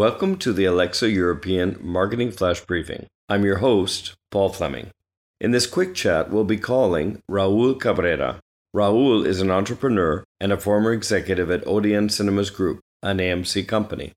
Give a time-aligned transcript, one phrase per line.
[0.00, 3.04] Welcome to the Alexa European Marketing Flash Briefing.
[3.28, 4.92] I'm your host, Paul Fleming.
[5.38, 8.40] In this quick chat, we'll be calling Raul Cabrera.
[8.74, 14.12] Raul is an entrepreneur and a former executive at Odeon Cinemas Group, an AMC company.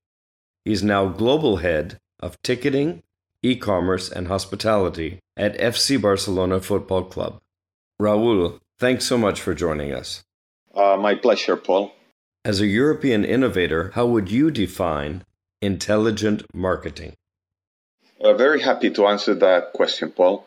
[0.63, 3.03] He's now global head of ticketing,
[3.41, 7.41] e commerce, and hospitality at FC Barcelona Football Club.
[8.01, 10.23] Raul, thanks so much for joining us.
[10.73, 11.91] Uh, my pleasure, Paul.
[12.45, 15.25] As a European innovator, how would you define
[15.63, 17.13] intelligent marketing?
[18.21, 20.45] Uh, very happy to answer that question, Paul.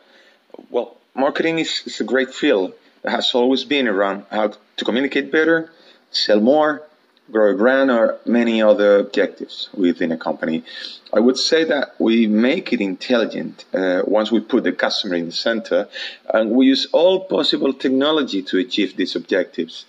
[0.70, 2.72] Well, marketing is, is a great field
[3.06, 5.70] has always been around how to communicate better,
[6.10, 6.82] sell more,
[7.30, 10.64] grow a brand, or many other objectives within a company.
[11.12, 15.26] I would say that we make it intelligent uh, once we put the customer in
[15.26, 15.88] the center
[16.32, 19.86] and we use all possible technology to achieve these objectives.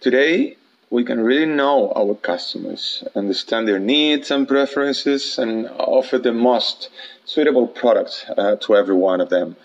[0.00, 0.56] Today,
[0.90, 6.88] we can really know our customers, understand their needs and preferences, and offer the most
[7.24, 9.56] suitable products uh, to every one of them.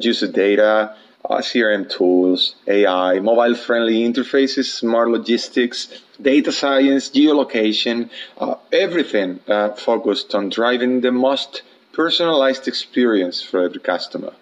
[0.00, 5.88] Use the data, uh, CRM tools, AI, mobile friendly interfaces, smart logistics,
[6.20, 13.80] data science, geolocation, uh, everything uh, focused on driving the most personalized experience for every
[13.80, 14.32] customer,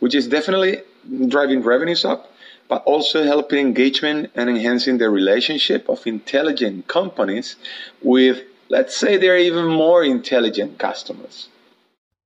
[0.00, 0.82] which is definitely
[1.28, 2.32] driving revenues up
[2.68, 7.56] but also helping engagement and enhancing the relationship of intelligent companies
[8.02, 11.48] with, let's say, they're even more intelligent customers.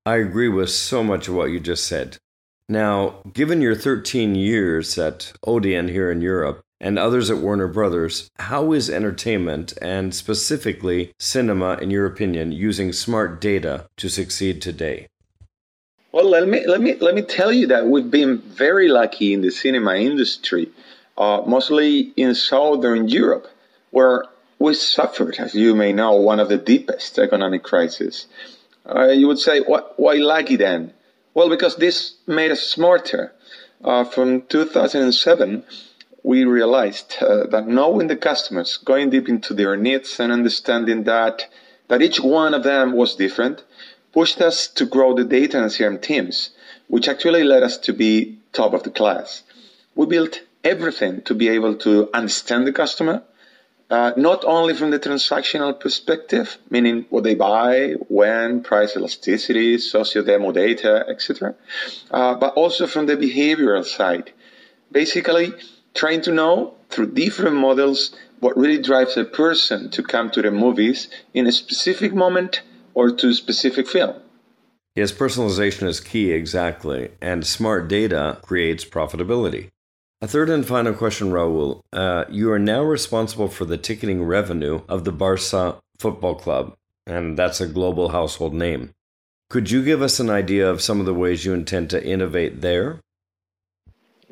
[0.06, 2.16] I agree with so much of what you just said.
[2.68, 8.30] Now, given your 13 years at Odeon here in Europe and others at Warner Brothers,
[8.38, 15.08] how is entertainment and specifically cinema, in your opinion, using smart data to succeed today?
[16.12, 19.42] Well, let me let me let me tell you that we've been very lucky in
[19.42, 20.70] the cinema industry,
[21.16, 23.46] uh, mostly in southern Europe,
[23.92, 24.24] where
[24.58, 28.26] we suffered, as you may know, one of the deepest economic crises.
[28.84, 30.92] Uh, you would say, why lucky then?
[31.32, 33.32] Well, because this made us smarter.
[33.84, 35.62] Uh, from 2007,
[36.24, 41.46] we realized uh, that knowing the customers, going deep into their needs, and understanding that
[41.86, 43.62] that each one of them was different
[44.12, 46.50] pushed us to grow the data and CRM teams,
[46.88, 49.42] which actually led us to be top of the class.
[49.94, 53.22] We built everything to be able to understand the customer,
[53.90, 60.52] uh, not only from the transactional perspective, meaning what they buy, when, price elasticity, socio-demo
[60.52, 61.54] data, etc.,
[62.10, 64.32] uh, but also from the behavioral side.
[64.92, 65.52] Basically,
[65.94, 70.50] trying to know through different models what really drives a person to come to the
[70.50, 72.62] movies in a specific moment
[72.94, 74.20] or to specific film.
[74.96, 79.68] Yes, personalization is key, exactly, and smart data creates profitability.
[80.20, 81.80] A third and final question, Raul.
[81.92, 86.74] Uh, you are now responsible for the ticketing revenue of the Barca Football Club,
[87.06, 88.90] and that's a global household name.
[89.48, 92.60] Could you give us an idea of some of the ways you intend to innovate
[92.60, 93.00] there?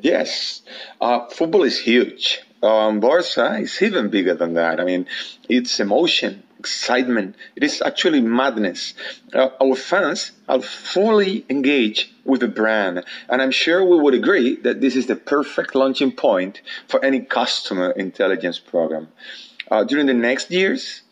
[0.01, 0.63] Yes,
[1.01, 2.41] uh, football is huge.
[2.63, 4.81] Um, Barca is even bigger than that.
[4.81, 5.07] I mean,
[5.49, 7.37] it's emotion, excitement.
[7.57, 8.95] It is actually madness.
[9.33, 14.57] Uh, our fans are fully engaged with the brand, and I'm sure we would agree
[14.57, 19.09] that this is the perfect launching point for any customer intelligence program.
[19.71, 21.03] Uh, during the next years,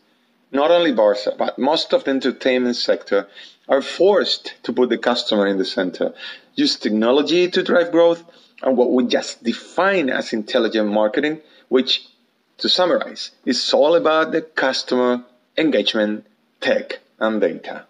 [0.51, 3.27] not only Barca, but most of the entertainment sector
[3.67, 6.13] are forced to put the customer in the center,
[6.55, 8.23] use technology to drive growth,
[8.61, 12.07] and what we just define as intelligent marketing, which
[12.57, 15.23] to summarize, is all about the customer
[15.57, 16.25] engagement,
[16.61, 17.85] tech, and data.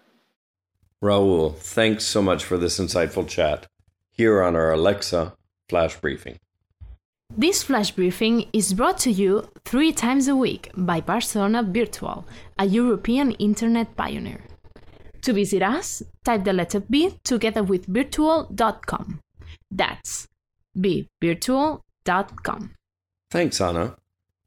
[1.04, 3.68] Raul, thanks so much for this insightful chat
[4.12, 5.34] here on our Alexa
[5.70, 6.38] Flash Briefing.
[7.36, 12.26] This flash briefing is brought to you three times a week by Barcelona Virtual,
[12.58, 14.42] a European internet pioneer.
[15.22, 19.20] To visit us, type the letter B together with virtual.com.
[19.70, 20.28] That's
[20.76, 22.72] bvirtual.com.
[23.30, 23.98] Thanks, Anna.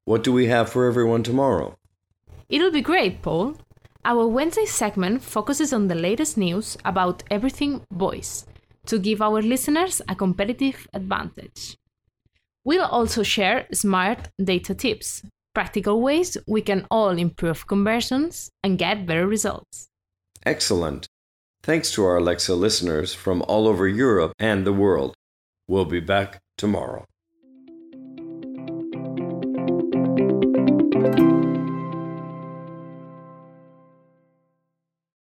[0.06, 1.77] What do we have for everyone tomorrow?
[2.50, 3.55] It'll be great, Paul.
[4.05, 8.44] Our Wednesday segment focuses on the latest news about everything voice
[8.87, 11.76] to give our listeners a competitive advantage.
[12.64, 15.23] We'll also share smart data tips,
[15.55, 19.87] practical ways we can all improve conversions and get better results.
[20.44, 21.06] Excellent.
[21.62, 25.14] Thanks to our Alexa listeners from all over Europe and the world.
[25.69, 27.05] We'll be back tomorrow.